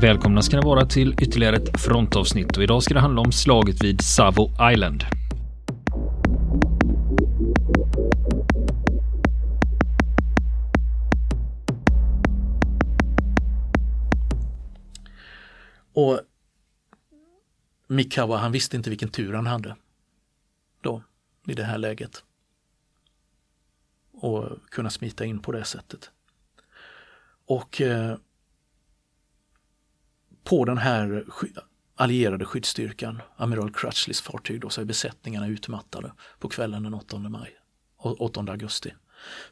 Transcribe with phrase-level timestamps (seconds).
[0.00, 3.84] Välkomna ska ni vara till ytterligare ett frontavsnitt och idag ska det handla om slaget
[3.84, 5.04] vid Savo Island.
[15.92, 16.20] Och
[17.86, 19.76] Mikawa han visste inte vilken tur han hade
[20.80, 21.02] då
[21.46, 22.24] i det här läget.
[24.12, 26.10] Och kunna smita in på det sättet.
[27.46, 28.16] Och eh,
[30.46, 31.24] på den här
[31.96, 37.56] allierade skyddsstyrkan, amiral Crutchleys fartyg, då, så är besättningarna utmattade på kvällen den 8 maj,
[37.98, 38.94] 8 augusti.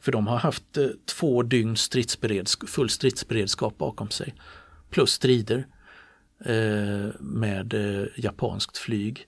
[0.01, 4.35] För de har haft eh, två dygn stridsberedsk full stridsberedskap bakom sig.
[4.89, 5.67] Plus strider
[6.45, 9.27] eh, med eh, japanskt flyg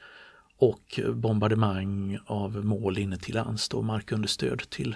[0.57, 4.95] och eh, bombardemang av mål inne till lands, då markunderstöd till,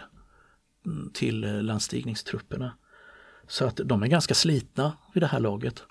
[0.86, 2.78] mm, till eh, landstigningstrupperna.
[3.48, 5.84] Så att de är ganska slitna vid det här laget.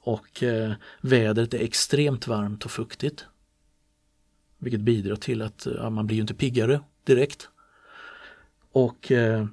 [0.00, 3.24] Och eh, vädret är extremt varmt och fuktigt.
[4.58, 7.48] Vilket bidrar till att ja, man blir ju inte piggare direkt.
[8.72, 9.46] Och eh,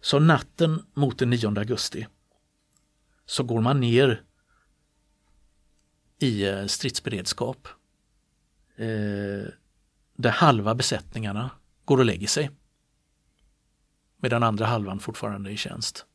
[0.00, 2.06] så natten mot den 9 augusti
[3.26, 4.22] så går man ner
[6.18, 7.68] i eh, stridsberedskap.
[8.76, 9.46] Eh,
[10.16, 11.50] där halva besättningarna
[11.84, 12.50] går och lägger sig.
[14.16, 16.06] Medan andra halvan fortfarande är i tjänst.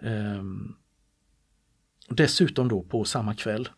[0.00, 0.76] Um,
[2.08, 3.68] Dessutom då på samma kväll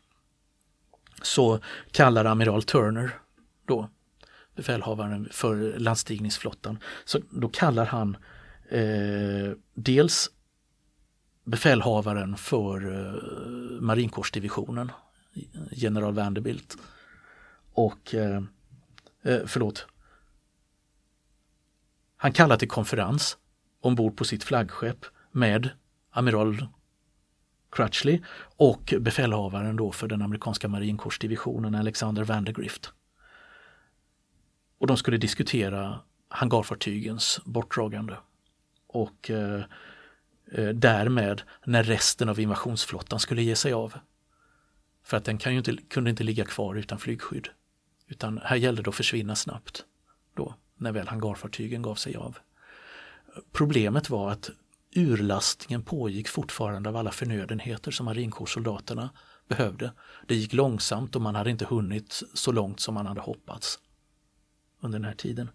[1.23, 3.19] så kallar amiral Turner
[3.67, 3.89] då
[4.55, 6.79] befälhavaren för landstigningsflottan.
[7.05, 8.17] Så då kallar han
[8.69, 10.31] eh, dels
[11.45, 13.23] befälhavaren för eh,
[13.81, 14.93] marinkårsdivisionen,
[15.71, 16.77] general Vanderbilt.
[17.73, 18.43] Och, eh,
[19.23, 19.87] eh, förlåt,
[22.16, 23.39] han kallar till konferens
[23.81, 25.71] ombord på sitt flaggskepp med
[26.10, 26.66] amiral
[27.78, 28.21] Crutchley
[28.56, 32.93] och befälhavaren då för den amerikanska marinkårsdivisionen Alexander Vandergrift.
[34.78, 38.16] Och de skulle diskutera hangarfartygens bortdragande
[38.87, 39.62] och eh,
[40.53, 43.95] eh, därmed när resten av invasionsflottan skulle ge sig av.
[45.05, 47.49] För att den kan ju inte, kunde inte ligga kvar utan flygskydd.
[48.06, 49.84] Utan här gällde det att försvinna snabbt
[50.34, 52.39] då, när väl hangarfartygen gav sig av.
[53.53, 54.50] Problemet var att
[54.98, 59.10] urlastningen pågick fortfarande av alla förnödenheter som marinkårssoldaterna
[59.48, 59.92] behövde.
[60.26, 63.78] Det gick långsamt och man hade inte hunnit så långt som man hade hoppats
[64.81, 65.50] under den här tiden.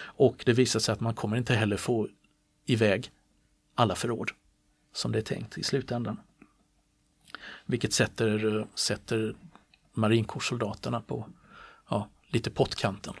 [0.00, 2.08] Och det visade sig att man kommer inte heller få
[2.64, 3.10] iväg
[3.74, 4.30] alla förråd
[4.92, 6.20] som det är tänkt i slutändan.
[7.66, 9.34] Vilket sätter, sätter
[9.92, 11.28] marinkårssoldaterna på
[11.90, 13.14] ja, lite pottkanten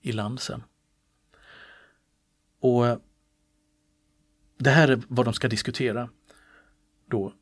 [0.00, 0.62] i land sen.
[2.60, 3.00] Och
[4.58, 6.08] det här är vad de ska diskutera.
[7.10, 7.32] Då.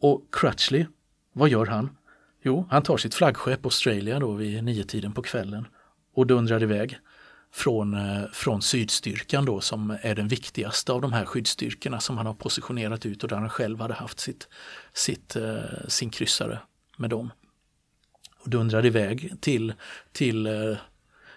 [0.00, 0.86] Och Crutchley,
[1.32, 1.96] vad gör han?
[2.42, 5.66] Jo, han tar sitt flaggskepp Australia då vid nio tiden på kvällen
[6.14, 6.98] och dundrar iväg
[7.52, 12.26] från, eh, från sydstyrkan då som är den viktigaste av de här skyddsstyrkorna som han
[12.26, 14.48] har positionerat ut och där han själv hade haft sitt,
[14.92, 16.58] sitt, eh, sin kryssare
[16.96, 17.30] med dem.
[18.38, 19.74] Och dundrar iväg till,
[20.12, 20.76] till eh,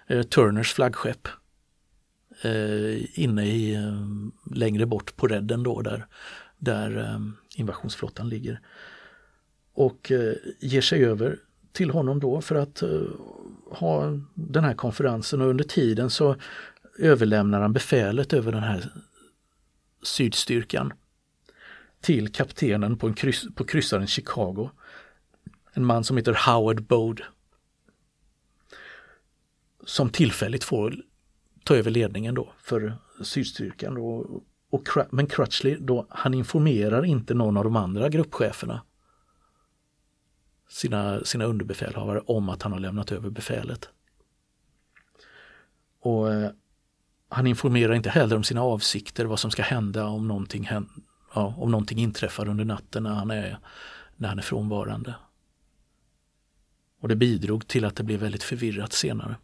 [0.08, 1.28] eh Turners flaggskepp
[2.42, 6.06] eh, inne i, eh, längre bort på redden då där,
[6.58, 7.20] där eh,
[7.56, 8.60] invasionsflottan ligger.
[9.74, 11.40] Och eh, ger sig över
[11.72, 13.02] till honom då för att eh,
[13.72, 16.36] ha den här konferensen och under tiden så
[17.00, 18.92] överlämnar han befälet över den här
[20.04, 20.94] sydstyrkan
[22.02, 24.70] till kaptenen på, en kryss, på kryssaren Chicago.
[25.74, 27.24] En man som heter Howard Bode.
[29.86, 30.96] Som tillfälligt får
[31.64, 33.96] ta över ledningen då för sydstyrkan.
[33.96, 34.42] Då.
[34.70, 38.82] Och, men Crutchley då, han informerar inte någon av de andra gruppcheferna
[40.70, 43.90] sina, sina underbefälhavare om att han har lämnat över befälet.
[46.00, 46.52] Och eh,
[47.30, 50.70] Han informerar inte heller om sina avsikter, vad som ska hända om någonting,
[51.36, 53.60] ja, om någonting inträffar under natten när han är,
[54.16, 55.16] när han är frånvarande.
[57.02, 59.36] Och det bidrog till att det blev väldigt förvirrat senare.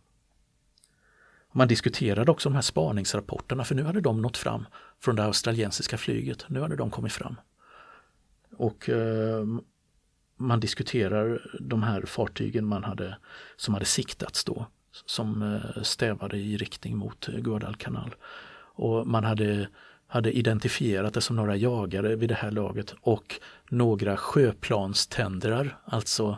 [1.57, 4.65] Man diskuterade också de här spaningsrapporterna för nu hade de nått fram
[5.00, 6.45] från det australiensiska flyget.
[6.48, 7.36] Nu hade de kommit fram.
[8.57, 9.45] Och eh,
[10.36, 13.18] man diskuterar de här fartygen man hade,
[13.56, 14.65] som hade siktats då
[15.06, 18.15] som eh, stävade i riktning mot eh, Guadalcanal.
[18.59, 19.68] Och man hade,
[20.07, 23.39] hade identifierat det som några jagare vid det här laget och
[23.69, 26.38] några sjöplanständrar, alltså,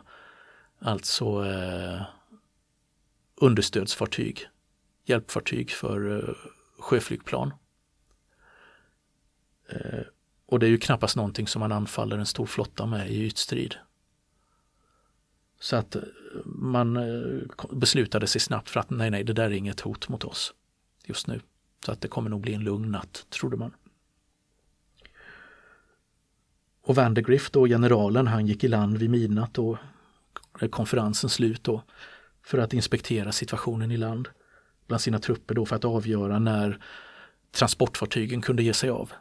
[0.80, 2.02] alltså eh,
[3.36, 4.48] understödsfartyg
[5.10, 6.36] hjälpfartyg för eh,
[6.80, 7.54] sjöflygplan.
[9.70, 10.02] Eh,
[10.46, 13.76] och det är ju knappast någonting som man anfaller en stor flotta med i ytstrid.
[15.60, 16.02] Så att eh,
[16.46, 17.00] man
[17.72, 20.54] beslutade sig snabbt för att nej, nej, det där är inget hot mot oss
[21.06, 21.42] just nu.
[21.86, 23.72] Så att det kommer nog bli en lugn natt, trodde man.
[26.82, 29.78] Och Vandergrift då, generalen, han gick i land vid midnatt och
[30.70, 31.84] konferensen slut då
[32.44, 34.30] för att inspektera situationen i land
[34.90, 36.84] bland sina trupper då för att avgöra när
[37.52, 39.12] transportfartygen kunde ge sig av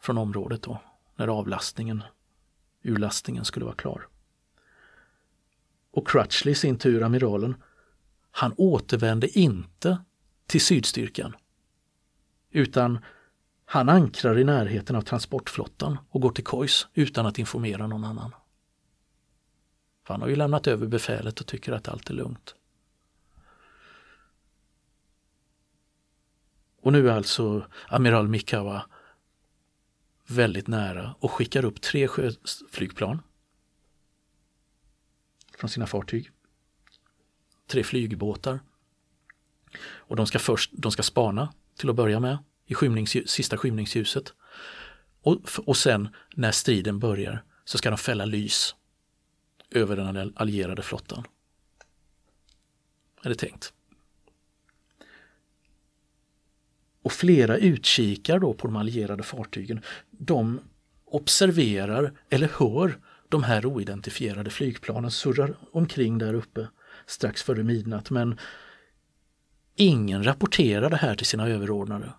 [0.00, 0.82] från området då,
[1.16, 2.02] när avlastningen,
[2.82, 4.08] urlastningen skulle vara klar.
[5.90, 7.54] Och Crutchley, i sin tur, amiralen,
[8.30, 9.98] han återvände inte
[10.46, 11.36] till sydstyrkan.
[12.50, 12.98] Utan
[13.64, 18.34] han ankrar i närheten av transportflottan och går till kojs utan att informera någon annan.
[20.06, 22.54] För han har ju lämnat över befälet och tycker att allt är lugnt.
[26.82, 28.86] Och nu är alltså amiral Mikawa
[30.26, 33.22] väldigt nära och skickar upp tre sjöflygplan
[35.58, 36.30] från sina fartyg.
[37.66, 38.60] Tre flygbåtar.
[39.82, 44.32] Och de ska först de ska spana till att börja med i skymnings, sista skymningsljuset.
[45.22, 48.74] Och, och sen när striden börjar så ska de fälla lys
[49.70, 51.24] över den allierade flottan.
[53.22, 53.72] Är det tänkt.
[57.02, 59.80] Och flera utkikar då på de allierade fartygen.
[60.10, 60.60] De
[61.04, 66.68] observerar eller hör de här oidentifierade flygplanen surrar omkring där uppe
[67.06, 68.38] strax före midnatt men
[69.74, 72.12] ingen rapporterar det här till sina överordnade.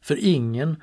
[0.00, 0.82] För ingen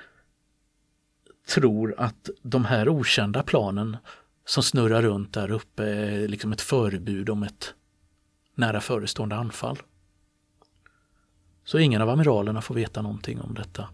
[1.47, 3.97] tror att de här okända planen
[4.45, 7.73] som snurrar runt där uppe är liksom ett förebud om ett
[8.55, 9.77] nära förestående anfall.
[11.69, 13.89] Så ingen av amiralerna får veta någonting om detta.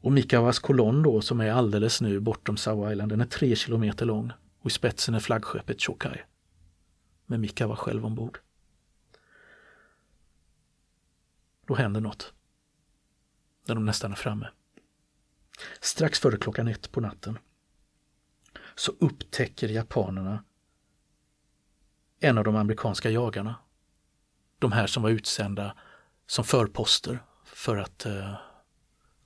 [0.00, 4.06] Och Mikawas kolonn då som är alldeles nu bortom Savo Island, den är tre kilometer
[4.06, 6.20] lång och i spetsen är flaggskeppet Chokai.
[7.26, 8.38] Med Mikawa själv ombord.
[11.66, 12.32] Då händer något.
[13.66, 14.48] När de nästan är framme.
[15.80, 17.38] Strax före klockan ett på natten
[18.74, 20.44] så upptäcker japanerna
[22.20, 23.54] en av de amerikanska jagarna.
[24.62, 25.76] De här som var utsända
[26.26, 28.34] som förposter för att uh,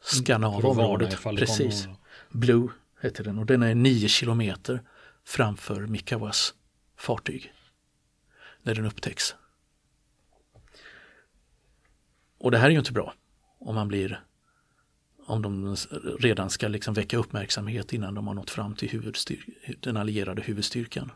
[0.00, 1.22] skanna av området.
[1.22, 1.88] Precis.
[2.30, 2.68] Blue
[3.00, 4.82] heter den och den är nio kilometer
[5.24, 6.54] framför Mikawas
[6.96, 7.52] fartyg.
[8.62, 9.34] När den upptäcks.
[12.38, 13.14] Och det här är ju inte bra
[13.58, 14.24] om man blir
[15.26, 15.76] om de
[16.20, 19.12] redan ska liksom väcka uppmärksamhet innan de har nått fram till
[19.80, 21.12] den allierade huvudstyrkan.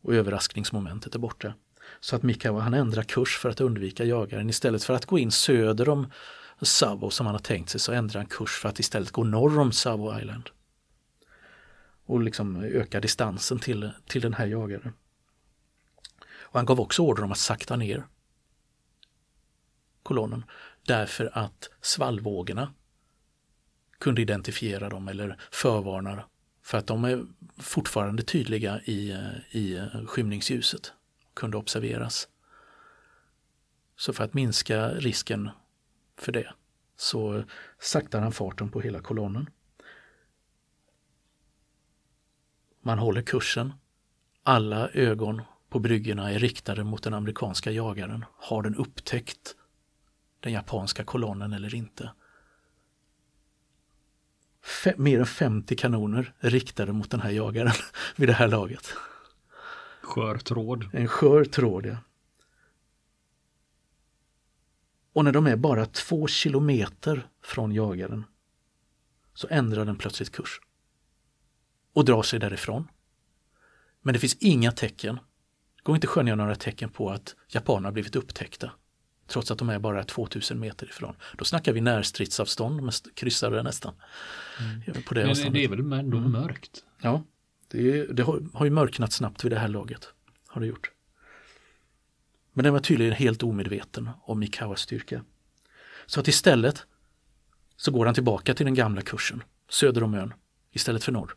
[0.00, 1.54] Och överraskningsmomentet är borta.
[2.00, 5.32] Så att Mikawa han ändrar kurs för att undvika jagaren istället för att gå in
[5.32, 6.12] söder om
[6.62, 9.58] Savo som han har tänkt sig så ändrar han kurs för att istället gå norr
[9.58, 10.50] om Savo Island.
[12.06, 14.92] Och liksom öka distansen till, till den här jagaren.
[16.40, 18.04] Och han gav också order om att sakta ner
[20.02, 20.44] kolonnen
[20.86, 22.74] därför att svallvågorna
[23.98, 26.24] kunde identifiera dem eller förvarna
[26.62, 27.26] för att de är
[27.58, 29.10] fortfarande tydliga i,
[29.50, 30.92] i skymningsljuset,
[31.34, 32.28] kunde observeras.
[33.96, 35.50] Så för att minska risken
[36.16, 36.52] för det
[36.96, 37.44] så
[37.78, 39.50] saktar han farten på hela kolonnen.
[42.80, 43.72] Man håller kursen.
[44.42, 48.24] Alla ögon på bryggorna är riktade mot den amerikanska jagaren.
[48.36, 49.56] Har den upptäckt
[50.40, 52.10] den japanska kolonnen eller inte?
[54.62, 57.72] Fe mer än 50 kanoner riktade mot den här jagaren
[58.16, 58.94] vid det här laget.
[60.04, 60.88] Skör tråd.
[60.92, 61.96] En skör tråd, ja.
[65.12, 68.24] Och när de är bara två kilometer från jagaren
[69.34, 70.60] så ändrar den plötsligt kurs
[71.92, 72.88] och drar sig därifrån.
[74.02, 75.14] Men det finns inga tecken,
[75.76, 78.70] det går inte skönja några tecken på att japanerna blivit upptäckta
[79.26, 81.16] trots att de är bara 2000 meter ifrån.
[81.38, 83.94] Då snackar vi närstridsavstånd med kryssare nästan.
[84.60, 85.02] Mm.
[85.02, 86.32] På det Men det är väl ändå mm.
[86.32, 86.84] mörkt?
[87.00, 87.22] Ja,
[87.76, 90.08] det, det har, har ju mörknat snabbt vid det här laget.
[90.46, 90.90] Har det gjort.
[92.52, 95.24] Men den var tydligen helt omedveten om Mikawas styrka.
[96.06, 96.86] Så att istället
[97.76, 100.34] så går han tillbaka till den gamla kursen, söder om ön,
[100.72, 101.34] istället för norr.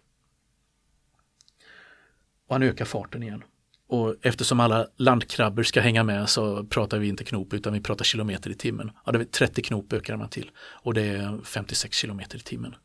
[2.47, 3.43] Och han ökar farten igen.
[3.87, 8.05] Och eftersom alla landkrabbor ska hänga med så pratar vi inte knop utan vi pratar
[8.05, 8.91] kilometer i timmen.
[9.05, 12.75] Ja, det är 30 knop ökar man till och det är 56 kilometer i timmen.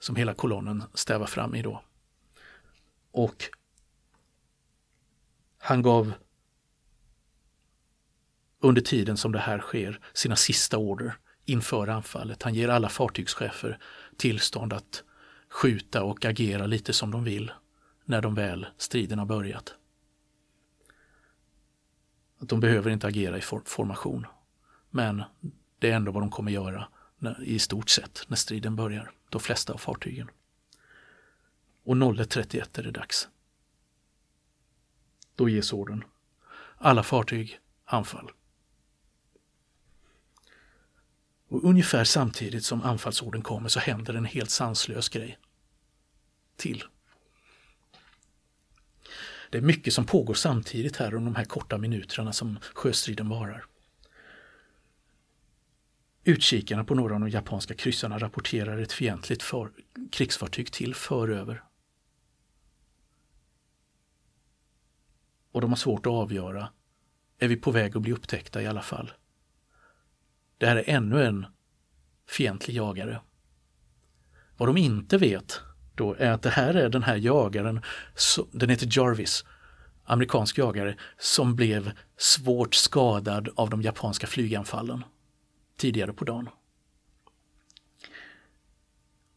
[0.00, 1.82] Som hela kolonnen stävar fram i då.
[3.12, 3.50] Och
[5.58, 6.12] han gav
[8.60, 11.14] under tiden som det här sker sina sista order
[11.44, 12.42] inför anfallet.
[12.42, 13.78] Han ger alla fartygschefer
[14.16, 15.04] tillstånd att
[15.48, 17.52] skjuta och agera lite som de vill
[18.04, 19.74] när de väl striden har börjat.
[22.40, 24.26] Att de behöver inte agera i formation.
[24.90, 25.22] Men
[25.78, 26.88] det är ändå vad de kommer göra
[27.18, 30.30] när, i stort sett när striden börjar, de flesta av fartygen.
[31.84, 33.28] Och 01.31 är det dags.
[35.34, 36.04] Då ges orden.
[36.78, 38.30] Alla fartyg anfall.
[41.48, 45.38] Och ungefär samtidigt som anfallsorden kommer så händer en helt sanslös grej.
[46.56, 46.84] Till.
[49.50, 53.66] Det är mycket som pågår samtidigt här under de här korta minuterna som sjöstriden varar.
[56.24, 59.70] Utkikarna på några av de japanska kryssarna rapporterar ett fientligt för,
[60.10, 61.62] krigsfartyg till föröver.
[65.52, 66.68] Och de har svårt att avgöra,
[67.38, 69.12] är vi på väg att bli upptäckta i alla fall?
[70.58, 71.46] Det här är ännu en
[72.28, 73.20] fientlig jagare.
[74.56, 75.60] Vad de inte vet
[75.94, 77.80] då är att det här är den här jagaren,
[78.52, 79.44] den heter Jarvis,
[80.04, 85.04] amerikansk jagare, som blev svårt skadad av de japanska flyganfallen
[85.76, 86.48] tidigare på dagen.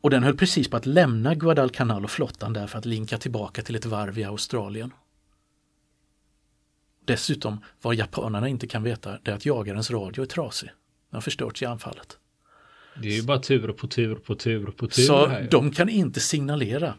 [0.02, 3.62] Och den höll precis på att lämna Guadalcanal och flottan där för att linka tillbaka
[3.62, 4.92] till ett varv i Australien.
[7.06, 10.70] Dessutom, vad japanerna inte kan veta, det är att jagarens radio är trasig.
[11.10, 12.18] Den har förstörts i anfallet.
[13.02, 15.04] Det är ju bara tur på tur på tur på tur.
[15.04, 15.48] Så här.
[15.52, 16.96] de kan inte signalera.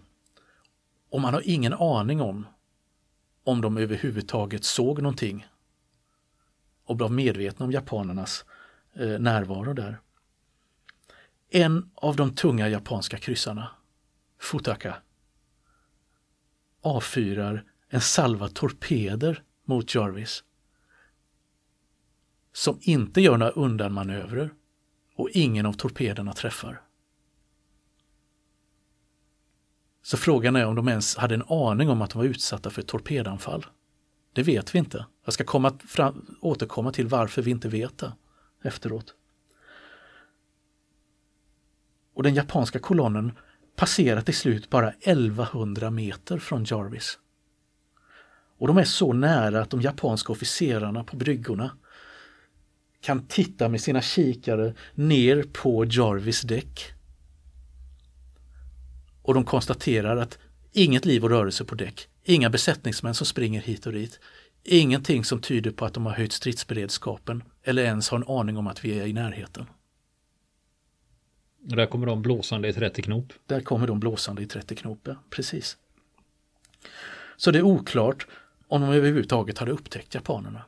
[1.10, 2.46] Och man har ingen aning om
[3.44, 5.46] om de överhuvudtaget såg någonting
[6.84, 8.44] och blev medvetna om japanernas
[8.94, 10.00] eh, närvaro där.
[11.50, 13.70] En av de tunga japanska kryssarna,
[14.40, 14.96] Futaka,
[16.82, 20.44] avfyrar en salva torpeder mot Jarvis
[22.54, 24.54] som inte gör några undanmanövrer
[25.16, 26.82] och ingen av torpederna träffar.
[30.02, 32.82] Så frågan är om de ens hade en aning om att de var utsatta för
[32.82, 33.66] ett torpedanfall.
[34.32, 35.06] Det vet vi inte.
[35.24, 38.12] Jag ska komma fram, återkomma till varför vi inte vet det
[38.62, 39.14] efteråt.
[42.14, 43.32] Och den japanska kolonnen
[43.76, 47.18] passerar till slut bara 1100 meter från Jarvis.
[48.58, 51.70] Och de är så nära att de japanska officerarna på bryggorna
[53.00, 56.92] kan titta med sina kikare ner på Jarvis däck.
[59.22, 60.38] Och de konstaterar att
[60.72, 64.20] inget liv och rörelse på däck, inga besättningsmän som springer hit och dit,
[64.62, 68.66] ingenting som tyder på att de har höjt stridsberedskapen eller ens har en aning om
[68.66, 69.66] att vi är i närheten.
[71.70, 73.32] Och där kommer de blåsande i 30 knop.
[73.46, 75.76] Där kommer de blåsande i 30 knop, ja, precis.
[77.36, 78.26] Så det är oklart
[78.74, 80.64] om de överhuvudtaget hade upptäckt japanerna.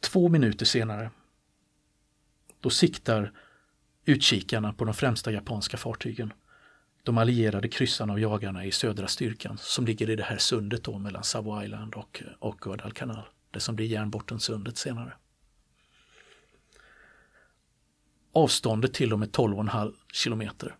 [0.00, 1.10] Två minuter senare,
[2.60, 3.32] då siktar
[4.04, 6.32] utkikarna på de främsta japanska fartygen.
[7.02, 10.98] De allierade kryssarna och jagarna i södra styrkan som ligger i det här sundet då
[10.98, 13.28] mellan Savo Island och, och Guadalcanal.
[13.50, 15.12] Det som blir Järnbortensundet senare.
[18.32, 20.76] Avståndet till dem är 12,5 kilometer.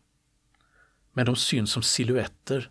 [1.12, 2.70] Men de syns som silhuetter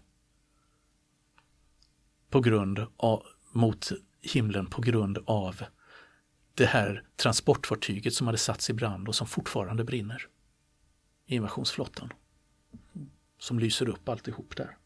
[2.30, 5.64] på grund av, mot himlen på grund av
[6.54, 10.28] det här transportfartyget som hade satts i brand och som fortfarande brinner.
[11.26, 12.14] Invasionsflottan.
[13.40, 14.78] Som lyser upp alltihop där.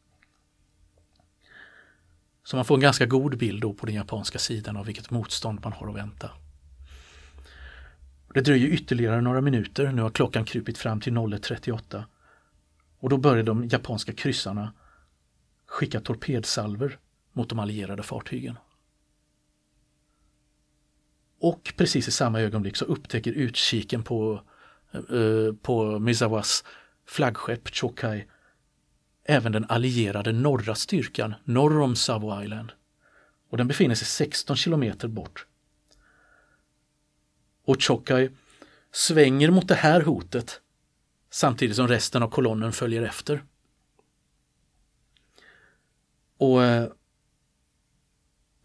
[2.43, 5.59] Så man får en ganska god bild då på den japanska sidan av vilket motstånd
[5.63, 6.31] man har att vänta.
[8.33, 12.03] Det dröjer ytterligare några minuter, nu har klockan krupit fram till 01.38
[12.99, 14.73] och då börjar de japanska kryssarna
[15.65, 16.97] skicka torpedsalver
[17.33, 18.57] mot de allierade fartygen.
[21.39, 24.41] Och precis i samma ögonblick så upptäcker utkiken på,
[24.93, 26.63] eh, på Mizawas
[27.05, 28.25] flaggskepp Chokai
[29.25, 32.71] även den allierade norra styrkan norr om Savo Island.
[33.49, 35.47] Och den befinner sig 16 kilometer bort.
[37.65, 38.29] Och Chokai
[38.91, 40.61] svänger mot det här hotet
[41.29, 43.43] samtidigt som resten av kolonnen följer efter.
[46.37, 46.89] Och eh,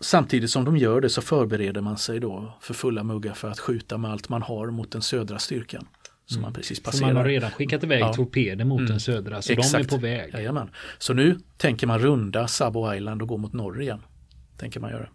[0.01, 3.59] Samtidigt som de gör det så förbereder man sig då för fulla muggar för att
[3.59, 5.89] skjuta med allt man har mot den södra styrkan.
[6.27, 6.43] Som mm.
[6.43, 6.99] man precis passerar.
[7.01, 8.15] Så man har redan skickat iväg ja.
[8.15, 8.91] torpeder mot mm.
[8.91, 9.73] den södra, så Exakt.
[9.73, 10.35] de är på väg.
[10.35, 10.71] Jajamän.
[10.99, 14.03] Så nu tänker man runda Sabo Island och gå mot norr igen.
[14.57, 15.09] Tänker man göra.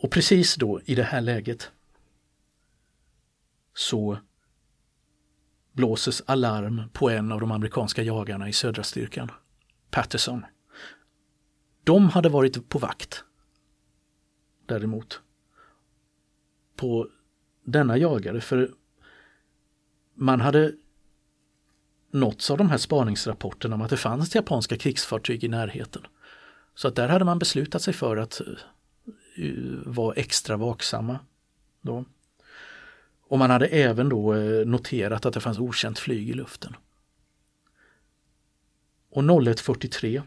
[0.00, 1.70] Och precis då i det här läget
[3.74, 4.18] så
[5.72, 9.30] blåses alarm på en av de amerikanska jagarna i södra styrkan,
[9.90, 10.44] Patterson.
[11.84, 13.24] De hade varit på vakt.
[14.66, 15.20] Däremot.
[16.76, 17.08] på
[17.64, 18.70] denna jagare för
[20.14, 20.72] man hade
[22.10, 26.06] nåtts av de här spaningsrapporterna om att det fanns japanska krigsfartyg i närheten.
[26.74, 28.40] Så att där hade man beslutat sig för att
[29.36, 29.46] eh,
[29.86, 31.18] vara extra vaksamma.
[31.80, 32.04] Då.
[33.22, 36.76] Och man hade även då eh, noterat att det fanns okänt flyg i luften.
[39.10, 40.22] Och 01.43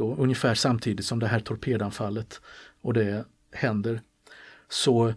[0.00, 2.40] då, ungefär samtidigt som det här torpedanfallet
[2.80, 4.00] och det händer
[4.68, 5.14] så,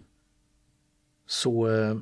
[1.26, 1.96] så eh,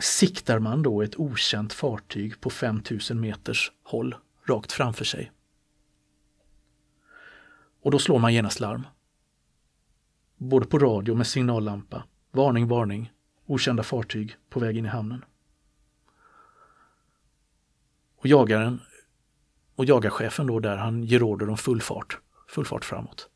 [0.00, 4.14] siktar man då ett okänt fartyg på 5000 meters håll
[4.48, 5.32] rakt framför sig.
[7.82, 8.86] Och då slår man genast larm.
[10.36, 12.04] Både på radio med signallampa.
[12.30, 13.12] Varning, varning.
[13.46, 15.24] Okända fartyg på väg in i hamnen.
[18.16, 18.80] Och jagaren
[19.76, 22.18] och jagarchefen då där han ger order om full fart,
[22.48, 23.28] full fart framåt.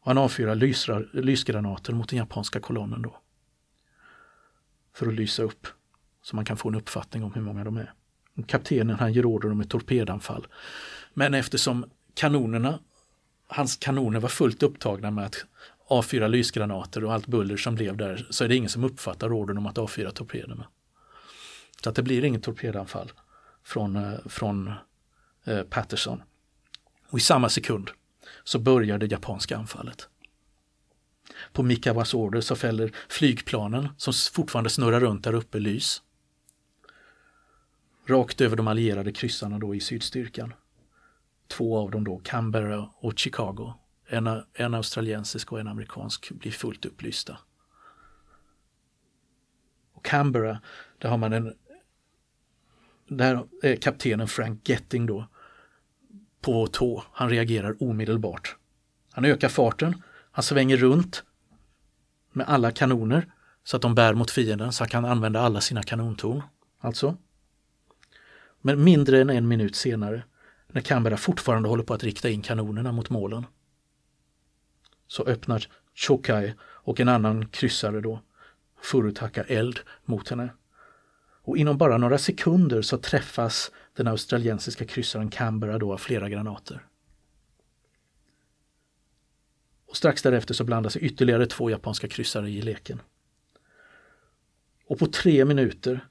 [0.00, 3.16] Och han avfyrar lysrar, lysgranater mot den japanska kolonnen då.
[4.94, 5.66] För att lysa upp
[6.22, 7.92] så man kan få en uppfattning om hur många de är.
[8.46, 10.46] Kaptenen han ger order om ett torpedanfall.
[11.14, 11.84] Men eftersom
[12.14, 12.78] kanonerna,
[13.46, 15.44] hans kanoner var fullt upptagna med att
[15.86, 19.58] avfyra lysgranater och allt buller som blev där så är det ingen som uppfattar ordern
[19.58, 20.66] om att avfyra torpederna.
[21.82, 23.12] Så att det blir inget torpedanfall
[23.64, 24.72] från, eh, från
[25.44, 26.22] eh, Patterson.
[27.08, 27.90] Och i samma sekund
[28.44, 30.08] så börjar det japanska anfallet.
[31.52, 36.02] På Mikawas order så fäller flygplanen som fortfarande snurrar runt där uppe lys.
[38.06, 40.54] Rakt över de allierade kryssarna då i sydstyrkan.
[41.48, 43.74] Två av dem då, Canberra och Chicago.
[44.06, 47.38] En, en australiensisk och en amerikansk blir fullt upplysta.
[49.92, 50.60] Och Canberra,
[50.98, 51.54] där har man en
[53.08, 55.28] där är kaptenen Frank Getting då
[56.44, 57.04] på tå.
[57.12, 58.56] Han reagerar omedelbart.
[59.12, 61.22] Han ökar farten, han svänger runt
[62.32, 63.32] med alla kanoner
[63.64, 66.42] så att de bär mot fienden så han kan använda alla sina kanontorn.
[66.80, 67.16] Alltså.
[68.60, 70.22] Men mindre än en minut senare,
[70.68, 73.46] när Canberra fortfarande håller på att rikta in kanonerna mot målen,
[75.06, 78.20] så öppnar Chokai och en annan kryssare då
[78.82, 80.48] Furutaka eld mot henne.
[81.42, 86.86] Och inom bara några sekunder så träffas den australiensiska kryssaren Canberra då av flera granater.
[89.86, 93.00] Och strax därefter så blandar sig ytterligare två japanska kryssare i leken.
[94.86, 96.08] Och på tre minuter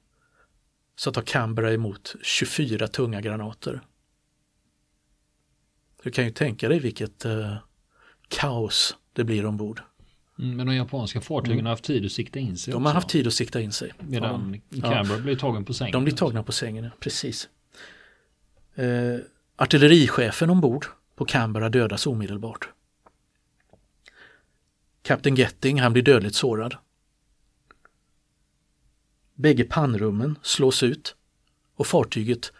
[0.96, 3.80] så tar Canberra emot 24 tunga granater.
[6.02, 7.56] Du kan ju tänka dig vilket eh,
[8.28, 9.82] kaos det blir ombord.
[10.38, 11.64] Mm, men de japanska fartygen mm.
[11.64, 12.72] har haft tid att sikta in sig.
[12.72, 12.88] De också.
[12.88, 13.92] har haft tid att sikta in sig.
[13.98, 14.92] Medan ja.
[14.92, 15.92] Canberra blir tagen på sängen.
[15.92, 17.48] De blir tagna på sängen, precis.
[18.74, 19.18] Eh,
[19.56, 22.68] artillerichefen ombord på Canberra dödas omedelbart.
[25.02, 26.76] Kapten Getting han blir dödligt sårad.
[29.34, 31.16] Bägge pannrummen slås ut
[31.74, 32.52] och fartyget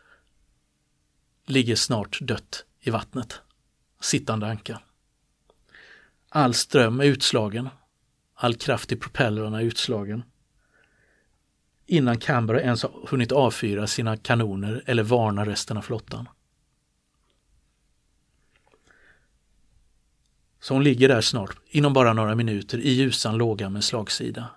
[1.47, 3.41] ligger snart dött i vattnet,
[4.01, 4.81] sittande anka.
[6.29, 7.69] All ström är utslagen.
[8.35, 10.23] All kraft i propellrarna är utslagen.
[11.95, 16.29] Innan Canberra ens har hunnit avfyra sina kanoner eller varna resten av flottan.
[20.61, 24.51] Så hon ligger där snart, inom bara några minuter, i ljusan låga med slagsida.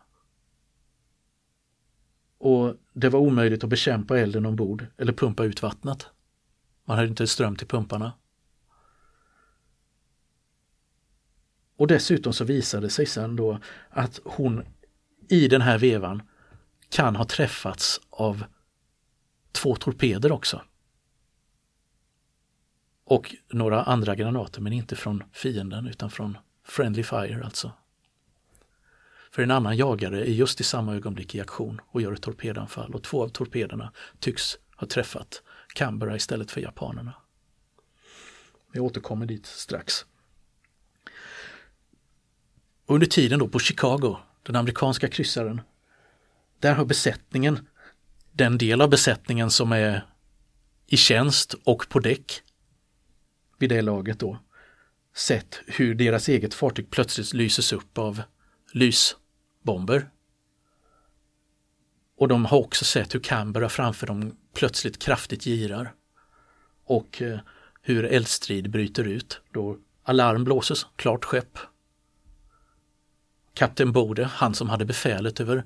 [2.38, 6.08] Och det var omöjligt att bekämpa elden ombord eller pumpa ut vattnet.
[6.86, 8.14] Man hade inte ström till pumparna.
[11.76, 14.66] Och dessutom så visade det sig sen då att hon
[15.30, 16.22] i den här vevan
[16.90, 18.44] kan ha träffats av
[19.52, 20.62] två torpeder också.
[23.06, 27.72] Och några andra granater men inte från fienden utan från Friendly Fire alltså.
[29.32, 32.96] För en annan jagare är just i samma ögonblick i aktion och gör ett torpedanfall
[32.96, 37.14] och två av torpederna tycks ha träffat Canberra istället för japanerna.
[38.74, 40.06] Vi återkommer dit strax.
[42.86, 45.62] Under tiden då på Chicago, den amerikanska kryssaren,
[46.60, 47.68] där har besättningen,
[48.32, 50.06] den del av besättningen som är
[50.88, 52.42] i tjänst och på däck
[53.58, 54.40] vid det laget då,
[55.16, 58.22] sett hur deras eget fartyg plötsligt lyses upp av
[58.72, 60.10] lysbomber.
[62.18, 65.94] Och de har också sett hur Canberra framför dem plötsligt kraftigt girar.
[66.84, 67.40] Och eh,
[67.82, 69.42] hur eldstrid bryter ut.
[69.52, 71.60] Då alarm blåses, klart skepp,
[73.58, 75.64] Kapten Bode, han som hade befälet över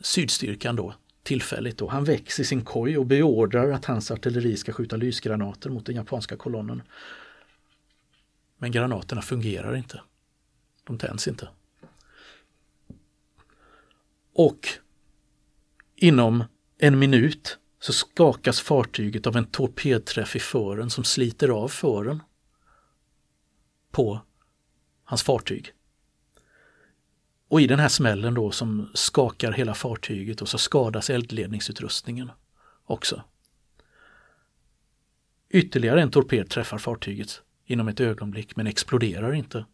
[0.00, 4.72] sydstyrkan då, tillfälligt då, han väcks i sin koj och beordrar att hans artilleri ska
[4.72, 6.82] skjuta lysgranater mot den japanska kolonnen.
[8.58, 10.00] Men granaterna fungerar inte.
[10.84, 11.48] De tänds inte.
[14.32, 14.68] Och
[15.96, 16.44] inom
[16.78, 22.22] en minut så skakas fartyget av en torpedträff i fören som sliter av fören
[23.90, 24.20] på
[25.04, 25.72] hans fartyg.
[27.48, 32.30] Och i den här smällen då som skakar hela fartyget och så skadas eldledningsutrustningen
[32.84, 33.22] också.
[35.48, 39.64] Ytterligare en torped träffar fartyget inom ett ögonblick men exploderar inte.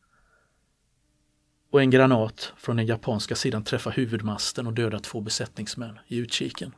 [1.71, 6.75] Och en granat från den japanska sidan träffar huvudmasten och dödar två besättningsmän i utkiken.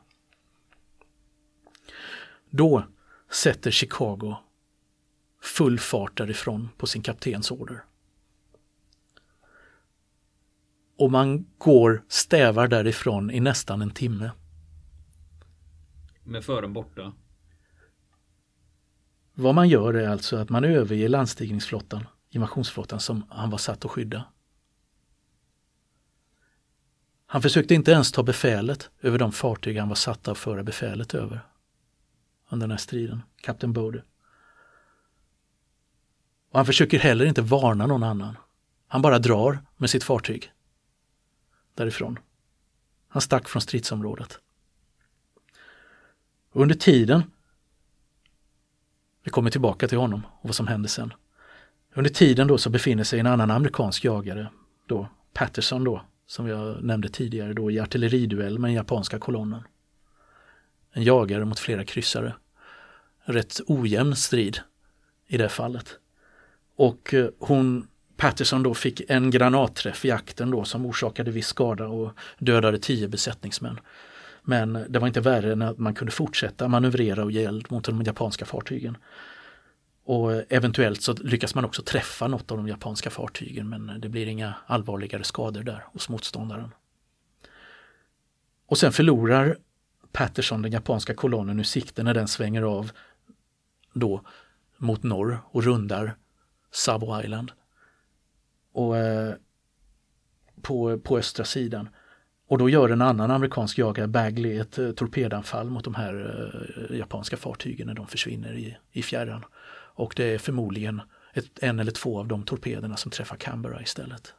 [2.49, 2.83] Då
[3.31, 4.35] sätter Chicago
[5.41, 7.83] full fart därifrån på sin kaptens order.
[10.97, 14.31] Och man går, stävar därifrån i nästan en timme.
[16.23, 17.13] Med fören borta?
[19.33, 23.91] Vad man gör är alltså att man överger landstigningsflottan, invasionsflottan som han var satt att
[23.91, 24.23] skydda.
[27.25, 31.13] Han försökte inte ens ta befälet över de fartyg han var satt att föra befälet
[31.13, 31.39] över
[32.49, 34.03] under den här striden, kapten Bode.
[36.51, 38.37] Och han försöker heller inte varna någon annan.
[38.87, 40.51] Han bara drar med sitt fartyg
[41.75, 42.19] därifrån.
[43.07, 44.39] Han stack från stridsområdet.
[46.51, 47.23] Och under tiden,
[49.23, 51.13] vi kommer tillbaka till honom och vad som hände sen.
[51.93, 54.47] Under tiden då så befinner sig en annan amerikansk jagare,
[54.85, 59.63] då Patterson då, som jag nämnde tidigare då i artilleriduell med den japanska kolonnen.
[60.91, 62.35] En jagare mot flera kryssare.
[63.23, 64.59] Rätt ojämn strid
[65.27, 65.99] i det fallet.
[66.75, 71.87] Och eh, hon, Patterson då fick en granatträff i akten då som orsakade viss skada
[71.87, 73.79] och dödade tio besättningsmän.
[74.41, 77.83] Men det var inte värre än att man kunde fortsätta manövrera och ge eld mot
[77.83, 78.97] de japanska fartygen.
[80.05, 84.27] Och eventuellt så lyckas man också träffa något av de japanska fartygen men det blir
[84.27, 86.71] inga allvarligare skador där hos motståndaren.
[88.67, 89.57] Och sen förlorar
[90.11, 92.91] Patterson den japanska kolonnen ur sikte när den svänger av
[93.93, 94.21] då
[94.77, 96.15] mot norr och rundar
[96.71, 97.51] Sabo Island.
[98.75, 99.33] Och eh,
[100.61, 101.89] på, på östra sidan.
[102.47, 106.13] Och då gör en annan amerikansk jagare, Bagley, ett eh, torpedanfall mot de här
[106.89, 109.45] eh, japanska fartygen när de försvinner i, i fjärran.
[109.95, 111.01] Och det är förmodligen
[111.33, 114.33] ett, en eller två av de torpederna som träffar Canberra istället.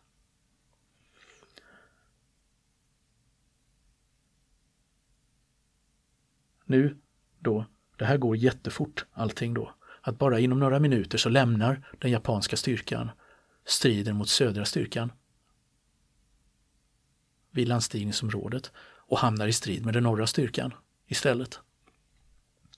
[6.64, 6.96] Nu
[7.38, 7.64] då,
[7.96, 9.74] det här går jättefort allting då.
[10.00, 13.10] Att bara inom några minuter så lämnar den japanska styrkan
[13.66, 15.12] strider mot södra styrkan
[17.50, 20.74] vid landstigningsområdet och hamnar i strid med den norra styrkan
[21.06, 21.60] istället.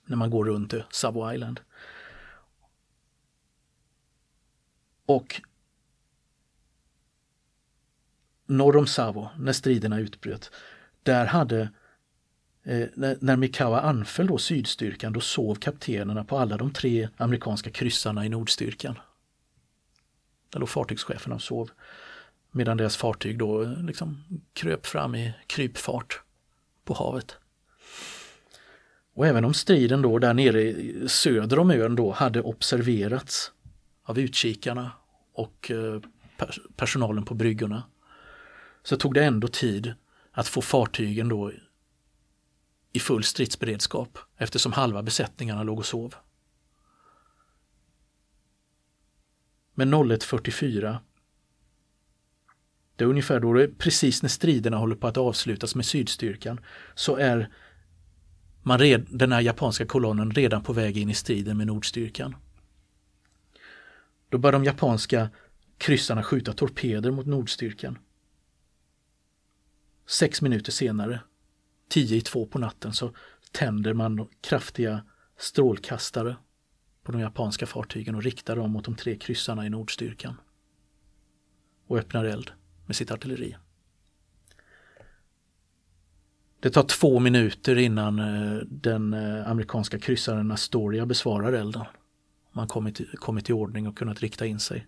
[0.05, 1.61] När man går runt Savo Island.
[5.07, 5.40] Och
[8.46, 10.51] norr om Savo, när striderna utbröt,
[11.03, 11.61] där hade
[12.62, 17.70] eh, när, när Mikawa anföll då sydstyrkan, då sov kaptenerna på alla de tre amerikanska
[17.70, 18.98] kryssarna i nordstyrkan.
[20.51, 21.71] Där låg fartygscheferna och sov.
[22.51, 26.21] Medan deras fartyg då liksom kröp fram i krypfart
[26.85, 27.37] på havet.
[29.15, 30.75] Och även om striden då där nere
[31.09, 33.53] söder om ön då hade observerats
[34.03, 34.91] av utkikarna
[35.33, 36.01] och eh,
[36.77, 37.83] personalen på bryggorna
[38.83, 39.95] så tog det ändå tid
[40.33, 41.53] att få fartygen då
[42.93, 46.15] i full stridsberedskap eftersom halva besättningarna låg och sov.
[49.79, 50.99] Med 01.44
[52.97, 56.61] det är ungefär då, det precis när striderna håller på att avslutas med sydstyrkan,
[56.95, 57.51] så är
[58.62, 62.37] man red, den här japanska kolonnen redan på väg in i striden med nordstyrkan.
[64.29, 65.31] Då börjar de japanska
[65.77, 67.99] kryssarna skjuta torpeder mot nordstyrkan.
[70.07, 71.21] Sex minuter senare,
[71.88, 73.14] tio i två på natten, så
[73.53, 75.05] tänder man kraftiga
[75.37, 76.37] strålkastare
[77.09, 80.40] på de japanska fartygen och riktar dem mot de tre kryssarna i nordstyrkan.
[81.87, 82.51] Och öppnar eld
[82.87, 83.57] med sitt artilleri.
[86.61, 91.85] Det tar två minuter innan eh, den eh, amerikanska kryssaren Astoria besvarar elden.
[92.53, 94.87] Man kommit, kommit i ordning och kunnat rikta in sig.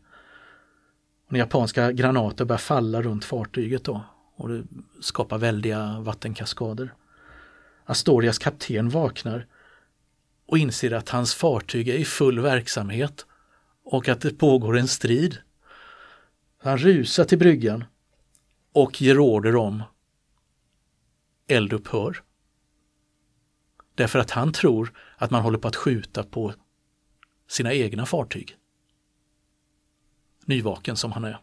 [1.29, 4.05] Och japanska granater börjar falla runt fartyget då
[4.37, 4.65] och det
[5.01, 6.95] skapar väldiga vattenkaskader.
[7.85, 9.47] Astorias kapten vaknar
[10.51, 13.27] och inser att hans fartyg är i full verksamhet
[13.85, 15.39] och att det pågår en strid.
[16.59, 17.85] Han rusar till bryggan
[18.73, 19.83] och ger order om
[21.47, 22.23] eldupphör.
[23.95, 26.55] Därför att han tror att man håller på att skjuta på
[27.49, 28.57] sina egna fartyg.
[30.45, 31.41] Nyvaken som han är.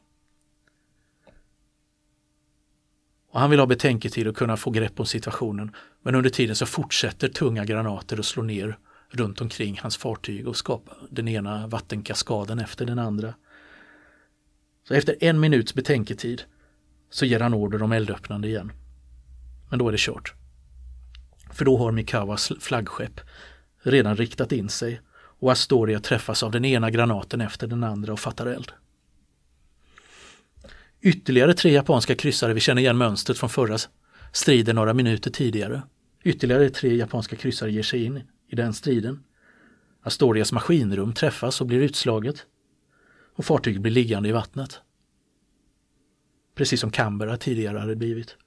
[3.32, 5.76] Och han vill ha betänketid och kunna få grepp om situationen.
[6.02, 8.78] Men under tiden så fortsätter tunga granater att slå ner
[9.10, 13.34] runt omkring hans fartyg och skapa den ena vattenkaskaden efter den andra.
[14.88, 16.44] Så efter en minuts betänketid
[17.10, 18.72] så ger han order om eldöppnande igen.
[19.70, 20.34] Men då är det kört.
[21.52, 23.22] För då har Mikawas flaggskepp
[23.80, 25.02] redan riktat in sig
[25.40, 28.72] och Astoria träffas av den ena granaten efter den andra och fattar eld.
[31.02, 33.78] Ytterligare tre japanska kryssare, vi känner igen mönstret från förra
[34.32, 35.82] striden några minuter tidigare.
[36.24, 39.24] Ytterligare tre japanska kryssare ger sig in i den striden.
[40.02, 42.46] Astorias maskinrum träffas och blir utslaget
[43.36, 44.82] och fartyget blir liggande i vattnet.
[46.56, 48.38] Precis som Canberra tidigare hade blivit.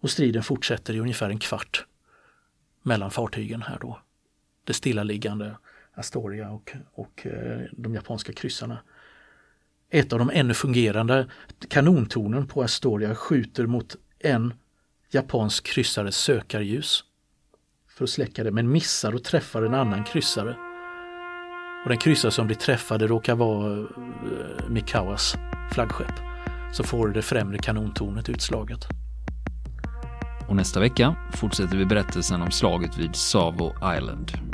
[0.00, 1.86] Och striden fortsätter i ungefär en kvart
[2.82, 4.00] mellan fartygen här då.
[4.64, 5.56] Det stillaliggande
[5.94, 8.78] Astoria och, och eh, de japanska kryssarna.
[9.90, 11.30] Ett av de ännu fungerande
[11.68, 14.54] kanontornen på Astoria skjuter mot en
[15.10, 17.04] japansk kryssares sökarljus
[17.96, 20.56] för att släcka det men missar och träffar en annan kryssare.
[21.84, 25.36] Och den kryssare som blir träffad råkar vara eh, Mikawas
[25.72, 26.14] flaggskepp.
[26.72, 28.86] Så får det främre kanontornet utslaget.
[30.48, 34.53] Och nästa vecka fortsätter vi berättelsen om slaget vid Savo Island.